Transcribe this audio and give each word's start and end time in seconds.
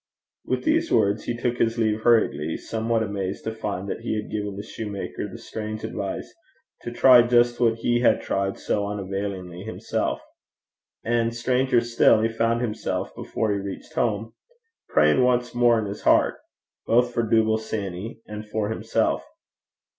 With 0.45 0.63
these 0.63 0.91
words 0.91 1.25
he 1.25 1.37
took 1.37 1.57
his 1.59 1.77
leave 1.77 2.01
hurriedly, 2.01 2.57
somewhat 2.57 3.03
amazed 3.03 3.43
to 3.43 3.53
find 3.53 3.87
that 3.87 3.99
he 3.99 4.15
had 4.19 4.31
given 4.31 4.55
the 4.55 4.63
soutar 4.63 5.31
the 5.31 5.37
strange 5.37 5.83
advice 5.83 6.33
to 6.81 6.89
try 6.91 7.21
just 7.21 7.59
what 7.59 7.75
he 7.75 7.99
had 7.99 8.19
tried 8.19 8.57
so 8.57 8.87
unavailingly 8.87 9.61
himself. 9.61 10.19
And 11.05 11.35
stranger 11.35 11.81
still, 11.81 12.21
he 12.23 12.29
found 12.29 12.61
himself, 12.61 13.13
before 13.13 13.51
he 13.53 13.59
reached 13.59 13.93
home, 13.93 14.33
praying 14.89 15.21
once 15.23 15.53
more 15.53 15.77
in 15.77 15.85
his 15.85 16.01
heart 16.01 16.39
both 16.87 17.13
for 17.13 17.21
Dooble 17.21 17.59
Sanny 17.59 18.21
and 18.25 18.43
for 18.49 18.69
himself. 18.69 19.23